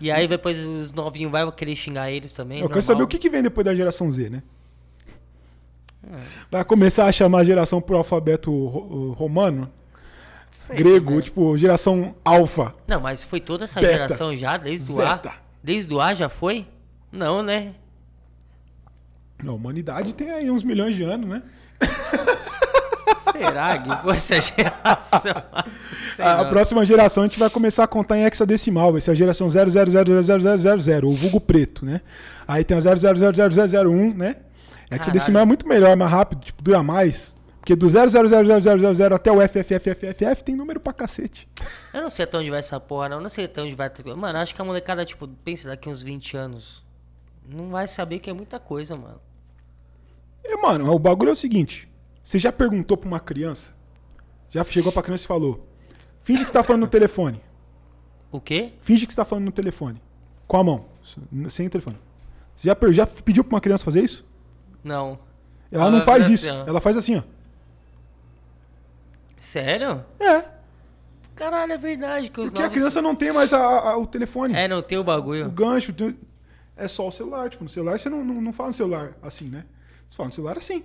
[0.00, 2.58] E aí depois os novinhos vai querer xingar eles também.
[2.58, 2.82] Eu quero normal.
[2.82, 4.42] saber o que, que vem depois da geração Z, né?
[6.50, 9.70] Vai começar a chamar a geração pro alfabeto ro- romano,
[10.50, 11.22] Sei, grego, né?
[11.22, 12.72] tipo, geração alfa.
[12.88, 13.92] Não, mas foi toda essa Beta.
[13.92, 15.28] geração já, desde o Zeta.
[15.30, 15.34] A?
[15.62, 16.66] Desde o A já foi?
[17.12, 17.74] Não, né?
[19.46, 21.42] A humanidade tem aí uns milhões de anos, né?
[23.32, 25.34] Será que foi essa geração?
[26.18, 29.14] A, a próxima geração a gente vai começar a contar em hexadecimal, vai ser a
[29.14, 32.00] geração 000000000, o vulgo preto, né?
[32.46, 34.36] Aí tem a 0000001, né?
[34.90, 37.34] Hexadecimal é muito melhor, mais rápido, tipo, dura mais.
[37.62, 41.48] Porque do 0000000 até o FFFFF tem número pra cacete.
[41.94, 43.18] Eu não sei até onde vai essa porra, não.
[43.18, 43.88] Eu não sei até onde vai.
[44.16, 46.84] Mano, acho que a molecada, tipo, pensa daqui uns 20 anos.
[47.48, 49.20] Não vai saber que é muita coisa, mano.
[50.44, 51.88] E, mano, o bagulho é o seguinte:
[52.22, 53.72] você já perguntou pra uma criança?
[54.50, 55.66] Já chegou pra criança e falou:
[56.22, 57.40] finge que você tá falando no telefone.
[58.30, 58.72] O quê?
[58.80, 60.00] Finge que você tá falando no telefone.
[60.46, 60.84] Com a mão,
[61.48, 61.98] sem o telefone.
[62.56, 64.26] Você já, já pediu pra uma criança fazer isso?
[64.84, 65.18] Não.
[65.70, 66.50] Ela Ela não vai faz fazer isso.
[66.50, 66.68] assim.
[66.68, 67.22] Ela faz assim, ó.
[69.38, 70.04] Sério?
[70.20, 70.44] É.
[71.34, 74.06] Caralho, é verdade que os Porque a novos- criança não tem mais a- a- o
[74.06, 74.54] telefone.
[74.54, 75.50] É, não tem o O bagulho.
[75.50, 75.92] gancho.
[75.92, 76.14] tu-
[76.76, 77.48] É só o celular.
[77.50, 79.64] Tipo, no celular você não, não, não fala no celular assim, né?
[80.12, 80.84] Você fala no celular assim.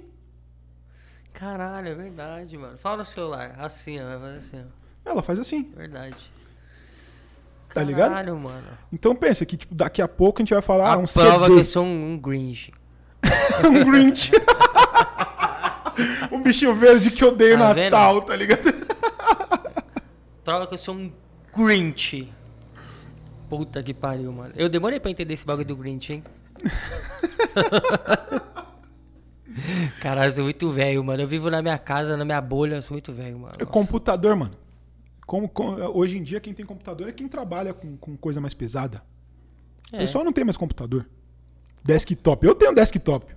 [1.34, 2.78] Caralho, é verdade, mano.
[2.78, 3.56] Fala no celular.
[3.60, 4.06] Assim, ó.
[4.06, 5.10] Vai fazer assim, ó.
[5.12, 5.64] Ela faz assim.
[5.76, 6.32] Verdade.
[7.74, 8.12] Tá ligado?
[8.12, 8.70] Caralho, mano.
[8.92, 11.56] Então pensa que tipo, daqui a pouco a gente vai falar a um prova CD.
[11.56, 12.72] que eu sou um, um Grinch.
[13.68, 14.32] um Grinch.
[16.32, 18.62] um bichinho verde que odeia Tá Natal, tá ligado?
[20.42, 21.12] Prova que eu sou um
[21.54, 22.34] Grinch.
[23.50, 24.54] Puta que pariu, mano.
[24.56, 26.24] Eu demorei pra entender esse bagulho do Grinch, hein?
[30.08, 31.22] Caralho, eu sou muito velho, mano.
[31.22, 33.56] Eu vivo na minha casa, na minha bolha, eu sou muito velho, mano.
[33.60, 34.54] É computador, mano.
[35.26, 35.52] Como,
[35.94, 39.04] hoje em dia, quem tem computador é quem trabalha com, com coisa mais pesada.
[39.92, 40.00] O É.
[40.00, 41.06] pessoal não tem mais computador.
[41.84, 42.46] Desktop.
[42.48, 43.36] Eu tenho desktop.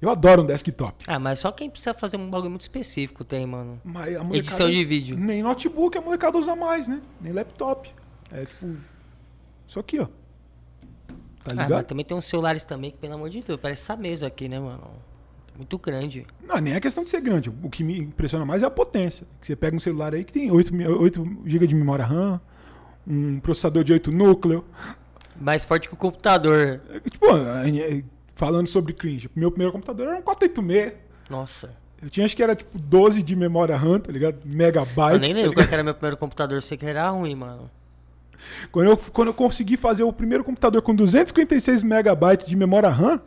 [0.00, 1.04] Eu adoro um desktop.
[1.06, 3.78] Ah, mas só quem precisa fazer um bagulho muito específico tem, mano.
[3.84, 5.18] Mas a Edição de vídeo.
[5.18, 7.02] Nem notebook a molecada usa mais, né?
[7.20, 7.90] Nem laptop.
[8.32, 8.74] É tipo.
[9.68, 10.06] Isso aqui, ó.
[10.06, 10.12] Tá
[11.50, 11.84] Ah, mas ligado?
[11.86, 14.58] também tem uns celulares também que, pelo amor de Deus, parece essa mesa aqui, né,
[14.58, 14.90] mano?
[15.56, 16.26] Muito grande.
[16.46, 17.50] Não, nem é questão de ser grande.
[17.62, 19.26] O que me impressiona mais é a potência.
[19.40, 22.40] Que você pega um celular aí que tem 8, mi- 8 GB de memória RAM,
[23.06, 24.62] um processador de 8 núcleos.
[25.40, 26.80] Mais forte que o computador.
[26.90, 28.02] É, Tipo, é,
[28.34, 30.92] falando sobre cringe, meu primeiro computador era um 486.
[31.30, 31.70] Nossa.
[32.02, 34.38] Eu tinha, acho que era tipo 12 de memória RAM, tá ligado?
[34.44, 35.12] Megabytes.
[35.14, 35.54] Eu nem tá lembro ligado?
[35.54, 37.70] qual que era meu primeiro computador, sei que era ruim, mano.
[38.70, 43.20] Quando eu, quando eu consegui fazer o primeiro computador com 256 megabytes de memória RAM,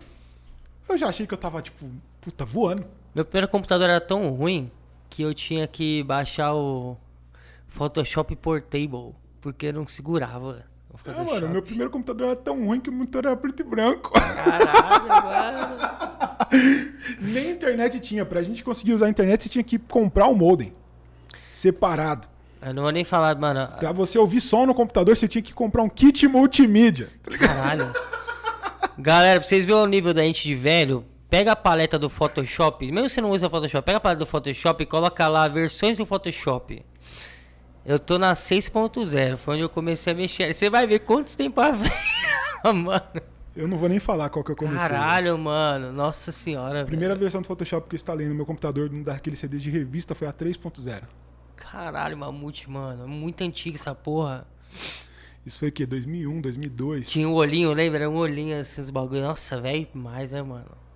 [0.88, 1.86] eu já achei que eu tava, tipo,
[2.28, 2.84] puta, voando.
[3.16, 4.70] Meu primeiro computador era tão ruim
[5.10, 6.98] que eu tinha que baixar o
[7.70, 10.66] Photoshop Portable, porque não segurava.
[10.92, 13.64] o Ah, mano, meu primeiro computador era tão ruim que o monitor era preto e
[13.64, 14.12] branco.
[14.12, 15.78] Caralho, mano.
[17.22, 18.26] Nem internet tinha.
[18.26, 20.74] Pra gente conseguir usar a internet, você tinha que comprar um modem
[21.50, 22.28] separado.
[22.62, 23.70] Eu não vou nem falar, mano.
[23.78, 27.08] Pra você ouvir som no computador, você tinha que comprar um kit multimídia.
[27.40, 27.94] Caralho.
[28.98, 32.92] Galera, pra vocês verem o nível da gente de velho, pega a paleta do Photoshop,
[32.92, 36.06] mesmo você não usa Photoshop, pega a paleta do Photoshop e coloca lá versões do
[36.06, 36.84] Photoshop.
[37.86, 40.54] Eu tô na 6.0, foi onde eu comecei a mexer.
[40.54, 41.92] Você vai ver quantos tem pra ver.
[42.74, 43.02] mano.
[43.56, 44.90] Eu não vou nem falar qual que eu comecei.
[44.90, 45.92] Caralho, mano.
[45.92, 46.70] Nossa senhora.
[46.70, 46.88] A velho.
[46.88, 50.28] primeira versão do Photoshop que eu instalei no meu computador, daquele CD de revista, foi
[50.28, 51.04] a 3.0.
[51.56, 53.06] Caralho, mamute, mano.
[53.06, 54.46] É Muito antigo essa porra.
[55.46, 55.86] Isso foi o quê?
[55.86, 57.08] 2001, 2002?
[57.08, 58.10] Tinha um olhinho, lembra?
[58.10, 59.22] Um olhinho assim, os bagulho.
[59.22, 60.87] Nossa, velho, demais, né, mano?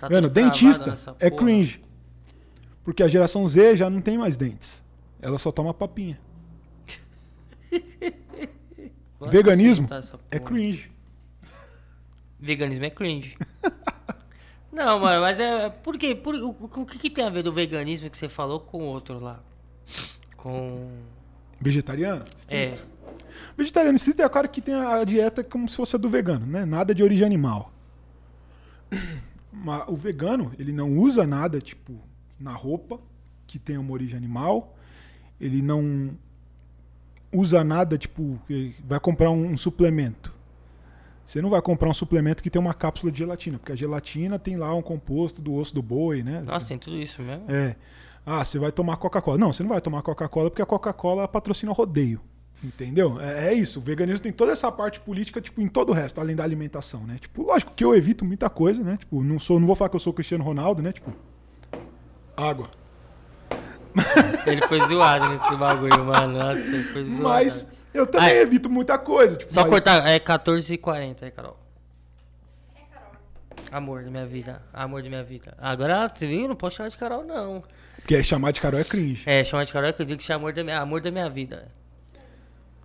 [0.00, 1.42] Tá Mano, dentista é porra.
[1.42, 1.82] cringe.
[2.82, 4.84] Porque a geração Z já não tem mais dentes.
[5.20, 6.18] Ela só toma papinha.
[9.30, 9.88] Veganismo
[10.30, 10.90] É cringe.
[12.38, 13.36] Veganismo é cringe.
[14.70, 15.70] Não, mano, mas é.
[15.70, 16.14] Por quê?
[16.16, 18.78] Por, o, o- o que, que tem a ver do veganismo que você falou com
[18.78, 19.38] o outro lá?
[20.36, 20.90] Com.
[21.60, 22.24] Vegetariano?
[22.48, 22.74] É.
[23.56, 26.44] Vegetariano estrito é o cara que tem a dieta como se fosse a do vegano,
[26.44, 26.64] né?
[26.64, 27.72] Nada de origem animal.
[29.62, 31.94] Mas o vegano, ele não usa nada, tipo,
[32.38, 33.00] na roupa
[33.46, 34.76] que tenha uma origem animal.
[35.40, 36.16] Ele não
[37.32, 38.40] usa nada, tipo,
[38.84, 40.32] vai comprar um, um suplemento.
[41.26, 44.38] Você não vai comprar um suplemento que tem uma cápsula de gelatina, porque a gelatina
[44.38, 46.42] tem lá um composto do osso do boi, né?
[46.42, 47.50] Nossa, tem tudo isso mesmo?
[47.50, 47.76] É.
[48.26, 49.38] Ah, você vai tomar Coca-Cola.
[49.38, 52.20] Não, você não vai tomar Coca-Cola porque a Coca-Cola patrocina o rodeio.
[52.64, 53.20] Entendeu?
[53.20, 53.78] É, é isso.
[53.78, 57.00] O veganismo tem toda essa parte política, tipo, em todo o resto, além da alimentação,
[57.06, 57.18] né?
[57.20, 58.96] Tipo, lógico que eu evito muita coisa, né?
[58.96, 60.90] Tipo, não sou, não vou falar que eu sou o Cristiano Ronaldo, né?
[60.92, 61.12] Tipo,
[62.34, 62.70] água.
[64.46, 66.38] Ele foi zoado nesse bagulho, mano.
[66.38, 67.22] Nossa, ele foi zoado.
[67.22, 68.40] Mas eu também é.
[68.42, 69.36] evito muita coisa.
[69.36, 71.56] Tipo, Só mas- cortar, é 14h40 aí, Carol.
[72.74, 73.12] É, Carol.
[73.70, 75.54] Amor da minha vida, amor da minha vida.
[75.58, 76.48] Agora, você viu?
[76.48, 77.62] Não posso chamar de Carol, não.
[77.96, 79.22] Porque chamar de Carol é cringe.
[79.26, 81.12] É, chamar de Carol é que eu digo que é amor da minha, amor da
[81.12, 81.68] minha vida.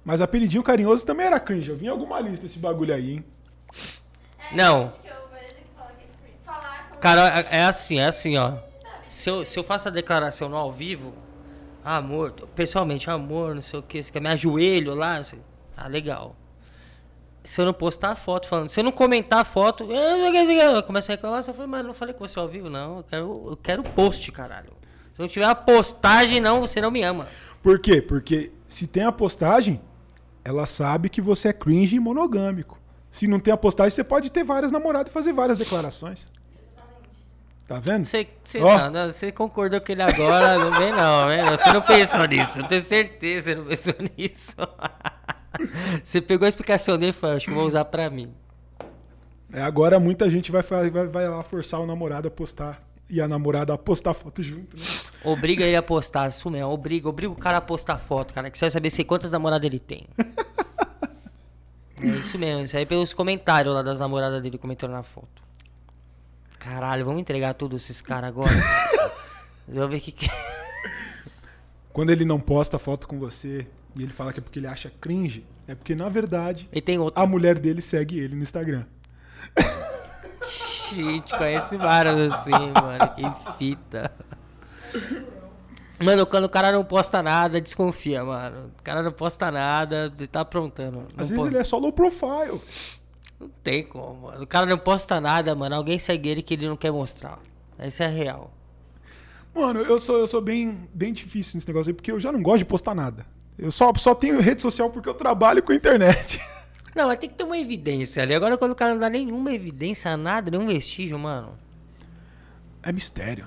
[0.10, 1.70] Mas apelidinho carinhoso também era cringe.
[1.70, 3.26] Eu vi em alguma lista esse bagulho aí, hein?
[4.52, 4.86] É, Não.
[4.86, 5.56] É cringe.
[6.44, 8.54] Falar como Carol, é é assim, é assim, ó.
[9.08, 11.14] Se eu, se eu faço a declaração no ao vivo,
[11.86, 15.38] amor, pessoalmente, amor, não sei o que, você quer me ajoelho lá, sei-
[15.78, 16.36] ah, legal.
[17.44, 21.12] Se eu não postar a foto falando, se eu não comentar a foto, eu começo
[21.12, 23.58] a reclamar, você fala, mas não falei com você ao vivo, não, eu quero, eu
[23.58, 24.74] quero post, caralho.
[25.14, 27.28] Se não tiver a postagem, não, você não me ama.
[27.62, 28.02] Por quê?
[28.02, 29.80] Porque se tem a postagem,
[30.50, 32.80] ela sabe que você é cringe e monogâmico.
[33.12, 36.32] Se não tem a postagem, você pode ter várias namoradas e fazer várias declarações.
[37.68, 38.06] Tá vendo?
[38.06, 38.28] Você,
[39.14, 41.56] você concordou com ele agora, não vem não.
[41.56, 44.56] Você não pensou nisso, eu tenho certeza que você não pensou nisso.
[46.04, 48.34] Você pegou a explicação dele e falou, acho que vou usar pra mim.
[49.54, 52.82] É, agora muita gente vai, vai, vai lá forçar o namorado a postar.
[53.10, 54.84] E a namorada a postar foto junto, né?
[55.24, 58.58] Obriga ele a postar, isso mesmo, obriga, obriga o cara a postar foto, cara, que
[58.58, 60.08] você vai saber se quantas namoradas ele tem.
[62.02, 65.44] É isso mesmo, isso aí pelos comentários lá das namoradas dele comentando na foto.
[66.58, 68.50] Caralho, vamos entregar tudo esses caras agora?
[69.72, 70.30] Vamos ver o que que...
[71.94, 74.92] Quando ele não posta foto com você e ele fala que é porque ele acha
[75.00, 76.68] cringe, é porque na verdade
[77.14, 78.86] a mulher dele segue ele no Instagram.
[80.94, 83.16] Gente, conhece vários assim, mano.
[83.16, 84.12] Que fita.
[86.02, 88.72] Mano, quando o cara não posta nada, desconfia, mano.
[88.80, 91.06] O cara não posta nada, ele tá aprontando.
[91.18, 92.62] Às vezes po- ele é só low profile.
[93.40, 94.44] não tem como, mano.
[94.44, 95.76] O cara não posta nada, mano.
[95.76, 97.38] Alguém segue ele que ele não quer mostrar.
[97.84, 98.52] Isso é real.
[99.54, 102.42] Mano, eu sou, eu sou bem, bem difícil nesse negócio aí, porque eu já não
[102.42, 103.26] gosto de postar nada.
[103.58, 106.40] Eu só, só tenho rede social porque eu trabalho com a internet.
[106.96, 108.34] Não, mas tem que ter uma evidência ali.
[108.34, 111.52] Agora, quando o cara não dá nenhuma evidência, nada, nenhum vestígio, mano.
[112.82, 113.46] É mistério.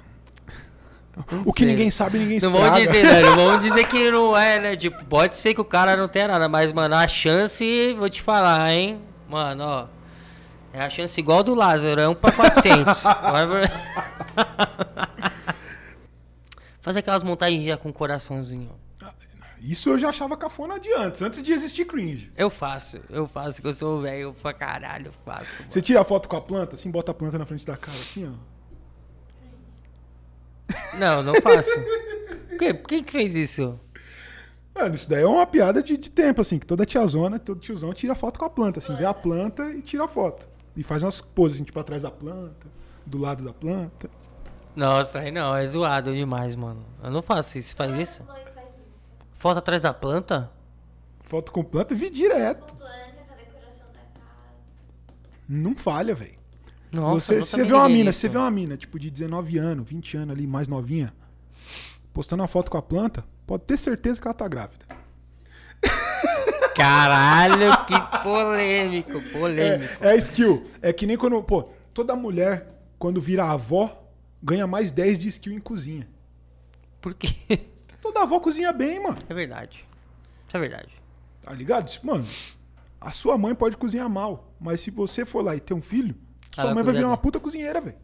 [1.31, 1.73] Não O que sei.
[1.73, 2.71] ninguém sabe, ninguém Não estraga.
[2.71, 3.21] vamos dizer, né?
[3.23, 4.77] Não vamos dizer que não é, né?
[4.77, 8.23] Tipo, pode ser que o cara não tenha nada, mas, mano, a chance, vou te
[8.23, 9.01] falar, hein?
[9.29, 9.87] Mano, ó.
[10.73, 13.03] É a chance igual do Lázaro, é 1 pra 400.
[13.31, 13.71] Vai ver-
[16.81, 18.71] Faz aquelas montagens já com coraçãozinho.
[19.63, 22.33] Isso eu já achava cafona de antes, antes de existir cringe.
[22.37, 25.61] Eu faço, eu faço, que eu sou velho pra caralho, eu faço.
[25.61, 25.71] mano.
[25.71, 27.97] Você tira a foto com a planta, assim, bota a planta na frente da cara,
[27.99, 28.53] assim, ó.
[30.99, 31.71] Não, não faço.
[32.59, 33.79] Que- Quem que fez isso?
[34.75, 37.93] Mano, isso daí é uma piada de, de tempo, assim, que toda tiazona, todo tiozão
[37.93, 40.49] tira foto com a planta, assim, vê a planta e tira a foto.
[40.75, 42.67] E faz umas poses, assim, tipo, atrás da planta,
[43.05, 44.09] do lado da planta.
[44.75, 46.83] Nossa, aí não, é zoado demais, mano.
[47.05, 47.69] Eu não faço isso.
[47.71, 48.23] Você faz isso?
[49.43, 49.49] Isso.
[49.49, 50.51] Foto atrás da planta?
[51.25, 52.73] Foto com planta, vi direto.
[52.75, 52.93] Com planta,
[53.27, 54.55] com a decoração da casa.
[55.49, 56.39] Não falha, velho.
[56.93, 58.21] Nossa, Você, você vê uma mina, nisso.
[58.21, 61.13] você vê uma mina, tipo, de 19 anos, 20 anos ali, mais novinha,
[62.13, 64.85] postando uma foto com a planta, pode ter certeza que ela tá grávida.
[66.77, 69.93] Caralho, que polêmico, polêmico.
[70.05, 70.71] É, é skill.
[70.81, 74.07] É que nem quando, pô, toda mulher, quando vira avó,
[74.43, 76.07] ganha mais 10 de skill em cozinha.
[77.01, 77.67] Por quê?
[78.03, 79.17] Toda avó cozinha bem, mano.
[79.29, 79.87] É verdade.
[80.47, 80.93] Isso é verdade.
[81.41, 81.91] Tá ligado?
[82.03, 82.27] Mano,
[83.01, 86.15] a sua mãe pode cozinhar mal, mas se você for lá e ter um filho,
[86.55, 87.97] sua Ela mãe vai virar uma puta cozinheira, velho.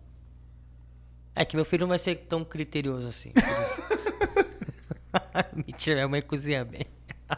[1.34, 3.32] É que meu filho não vai ser tão criterioso assim.
[5.54, 6.86] Mentira, minha mãe cozinha bem.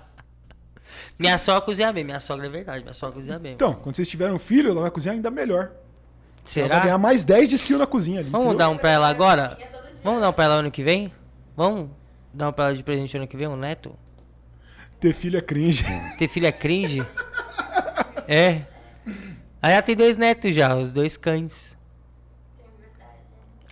[1.19, 3.55] minha sogra cozinha bem, minha sogra é verdade, minha sogra cozinha bem.
[3.55, 5.65] Então, quando vocês tiverem um filho, ela vai cozinhar ainda melhor.
[5.65, 6.81] Ela vai Será?
[6.81, 8.31] ganhar mais 10 de skill na cozinha ali.
[8.31, 8.67] Vamos entendeu?
[8.67, 9.59] dar um pra ela agora?
[10.03, 11.13] Vamos dar um pra ela ano que vem?
[11.57, 11.91] Vamos
[12.35, 13.95] um pra ela de presente ano que vem, um neto?
[14.99, 15.85] Ter filho é cringe.
[16.19, 17.05] Ter filho é cringe?
[18.29, 18.63] É.
[19.63, 21.77] Aí ela tem dois netos já, os dois cães.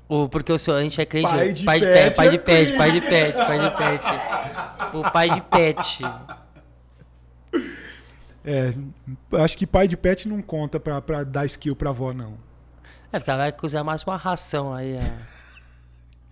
[0.08, 1.26] O, porque eu sou, a gente é cringe.
[1.28, 4.96] Pai de pai, de, pet pai é de pet, pai de pet, pai de pet.
[4.96, 6.02] O pai de pet.
[8.44, 8.72] É,
[9.42, 12.38] acho que pai de pet não conta pra, pra dar skill pra avó, não.
[13.12, 14.92] É, porque ela vai cozinhar mais uma ração aí.
[14.92, 15.37] é.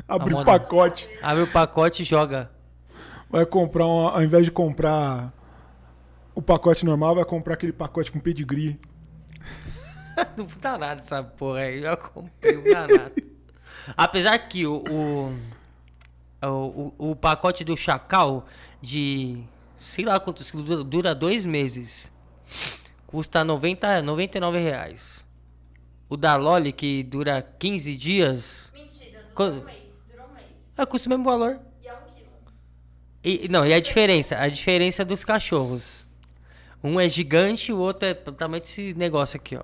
[0.08, 1.08] Abrir o pacote.
[1.22, 2.50] Abre o pacote e joga.
[3.28, 5.32] Vai comprar, um, ao invés de comprar
[6.34, 8.78] o pacote normal, vai comprar aquele pacote com pedigree.
[10.36, 11.82] Não dá nada essa porra aí.
[11.82, 13.12] Eu comprei um danado.
[13.96, 18.46] Apesar que o, o, o, o- pacote do Chacal
[18.80, 19.42] de
[19.78, 22.12] sei lá quantos quilos dura, dura dois meses.
[23.06, 25.24] Custa 90, 99 reais.
[26.08, 29.85] O da Loli, que dura 15 dias, Mentira, durou Quando- um mês.
[30.76, 31.58] É, custa o mesmo valor.
[31.82, 32.28] E é um quilo.
[33.24, 34.38] E, não, e a diferença?
[34.38, 36.06] A diferença dos cachorros.
[36.82, 39.62] Um é gigante, o outro é do tamanho desse negócio aqui, ó.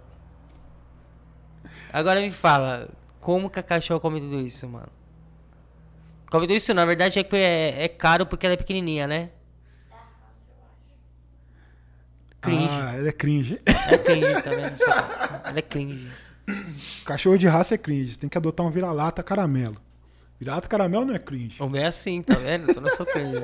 [1.92, 2.88] Agora me fala,
[3.20, 4.88] como que a cachorra come tudo isso, mano?
[6.31, 9.31] Come tudo isso, na verdade é, que é, é caro porque ela é pequenininha, né?
[9.90, 9.96] É.
[12.40, 12.81] Cringe.
[12.81, 13.61] Ah, ela é cringe.
[13.66, 14.83] É cringe, tá vendo?
[15.44, 16.11] Ela é cringe.
[17.05, 18.12] Cachorro de raça é cringe.
[18.12, 19.77] Você tem que adotar um vira-lata caramelo.
[20.42, 21.62] Vira-lata caramelo não é cringe.
[21.62, 22.72] O meu é assim, tá vendo?
[22.72, 23.37] Eu não sou cringe.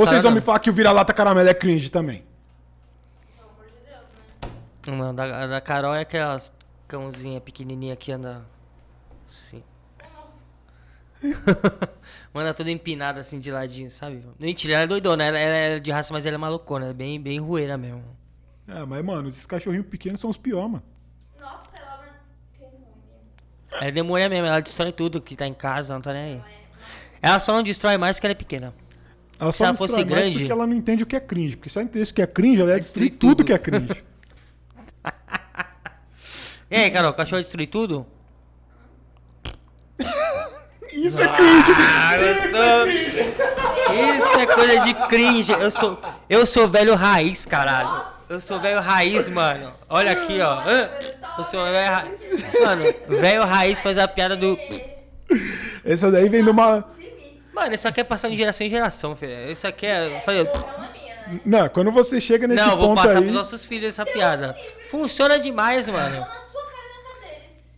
[0.00, 2.24] Ou vocês vão me falar que o vira-lata caramelo é cringe também?
[3.36, 4.98] Pelo amor de Deus, né?
[4.98, 6.52] Não, da, a da Carol é aquelas
[6.88, 8.44] cãozinha pequenininha que anda
[9.28, 9.62] assim.
[12.34, 14.24] Manda toda empinada assim de ladinho, sabe?
[14.40, 16.96] Mentira, ela é doidona, ela, ela é de raça, mas ela é malucona, ela é
[16.96, 18.02] bem, bem rueira mesmo.
[18.66, 20.82] É, mas, mano, esses cachorrinhos pequenos são os piores, mano.
[21.38, 22.10] Nossa, ela é
[22.58, 22.90] uma demônia.
[23.72, 26.40] Ela é demônia mesmo, ela destrói tudo que tá em casa, não tá nem aí.
[27.22, 28.74] Ela só não destrói mais porque ela é pequena.
[29.38, 31.56] Ela Se só ela não fosse grande- porque ela não entende o que é cringe.
[31.56, 33.46] Porque se ela entendesse o que é cringe, ela ia destruir destruir tudo tudo.
[33.46, 34.04] que é cringe.
[36.72, 38.06] E aí, Carol, cachorro destrói tudo?
[40.92, 41.72] Isso é cringe.
[41.98, 42.86] Ah, gostou?
[43.96, 45.52] Isso é coisa de cringe.
[45.52, 48.04] Eu sou, eu sou velho raiz, caralho.
[48.30, 49.72] Eu sou velho raiz, mano.
[49.88, 50.62] Olha aqui, ó.
[51.38, 52.12] Eu sou velho raiz.
[52.60, 52.84] Mano,
[53.20, 54.56] velho raiz faz a piada do.
[55.84, 56.84] Essa daí vem de uma.
[57.52, 59.50] Mano, isso aqui é passar de geração em geração, filho.
[59.50, 60.08] Isso aqui é.
[60.08, 60.50] Não é né?
[61.44, 63.22] Não, quando você chega nesse Não, eu vou ponto passar aí.
[63.22, 64.56] pros nossos filhos essa piada.
[64.90, 66.16] Funciona demais, mano.
[66.20, 66.20] Não.
[66.20, 66.28] Não,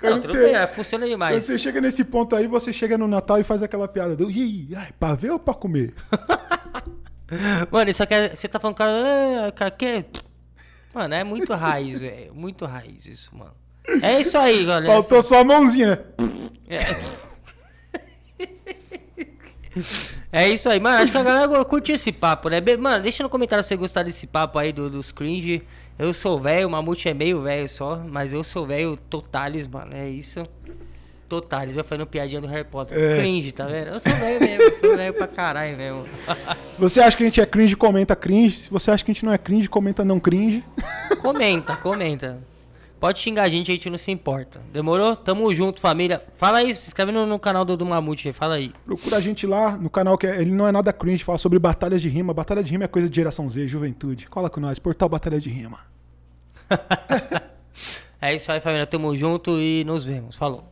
[0.01, 1.45] Quando tudo você- bem, é, funciona Quando demais.
[1.45, 4.31] você chega nesse ponto aí, você chega no Natal e faz aquela piada do.
[4.31, 5.95] Ih, ai, pra ver ou pra comer?
[7.71, 8.29] Mano, isso aqui é.
[8.35, 8.93] Você tá falando, cara.
[9.49, 10.05] ah, cara, que.
[10.95, 12.35] Mano, é muito raiz, velho.
[12.35, 13.55] Muito raiz isso, mano.
[14.01, 14.93] É isso aí, galera.
[14.93, 15.99] Faltou só a mãozinha, né?
[16.69, 16.79] É.
[20.31, 21.03] É isso aí, mano.
[21.03, 22.61] Acho que a galera curtiu esse papo, né?
[22.79, 25.63] Mano, deixa no comentário se você gostar desse papo aí do, dos cringe.
[25.99, 29.95] Eu sou velho, o Mamute é meio velho só, mas eu sou velho totales, mano.
[29.95, 30.43] É isso.
[31.33, 32.99] Totalis, eu fazendo piadinha do Harry Potter.
[32.99, 33.17] É.
[33.17, 33.87] Cringe, tá vendo?
[33.87, 36.05] Eu sou velho mesmo, eu sou velho pra caralho mesmo.
[36.79, 38.65] Você acha que a gente é cringe, comenta cringe.
[38.65, 40.63] Se você acha que a gente não é cringe, comenta não cringe.
[41.23, 42.39] comenta, comenta.
[43.01, 44.61] Pode xingar a gente, a gente não se importa.
[44.75, 45.17] Demorou?
[45.17, 46.23] Tamo junto, família.
[46.37, 48.71] Fala aí, se inscreve no, no canal do, do Mamute aí, fala aí.
[48.85, 51.59] Procura a gente lá no canal que é- ele não é nada cringe, fala sobre
[51.59, 52.35] batalhas de rima.
[52.35, 54.29] Batalha de rima é coisa de geração Z, juventude.
[54.29, 55.79] Cola com nós, portal Batalha de Rima.
[58.25, 58.87] É isso aí, família.
[58.87, 60.37] Tamo junto e nos vemos.
[60.37, 60.72] Falou.